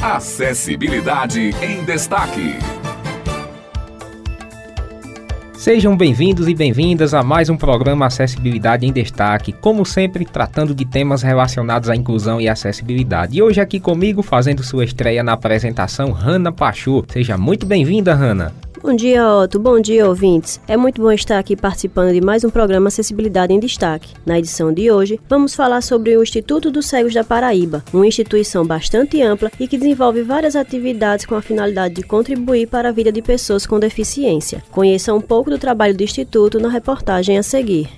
[0.00, 2.56] Acessibilidade em Destaque.
[5.56, 10.84] Sejam bem-vindos e bem-vindas a mais um programa Acessibilidade em Destaque, como sempre tratando de
[10.84, 13.36] temas relacionados à inclusão e acessibilidade.
[13.36, 17.04] E hoje aqui comigo, fazendo sua estreia na apresentação, Hanna Pachu.
[17.08, 18.54] Seja muito bem-vinda, Hanna.
[18.80, 19.58] Bom dia, Otto.
[19.58, 20.60] Bom dia, ouvintes.
[20.68, 24.14] É muito bom estar aqui participando de mais um programa Acessibilidade em Destaque.
[24.24, 28.64] Na edição de hoje, vamos falar sobre o Instituto dos Cegos da Paraíba, uma instituição
[28.64, 33.10] bastante ampla e que desenvolve várias atividades com a finalidade de contribuir para a vida
[33.10, 34.62] de pessoas com deficiência.
[34.70, 37.88] Conheça um pouco do trabalho do Instituto na reportagem a seguir.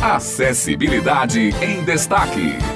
[0.00, 2.75] Acessibilidade em destaque.